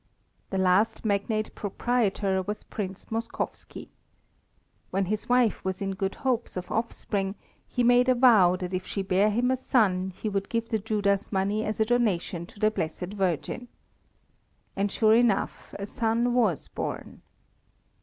[0.49, 3.89] The last magnate proprietor was Prince Moskowski.
[4.89, 7.35] When his wife was in good hopes of offspring
[7.67, 10.79] he made a vow that if she bare him a son he would give the
[10.79, 13.67] Judas money as a donation to the Blessed Virgin.
[14.75, 17.21] And sure enough a son was born.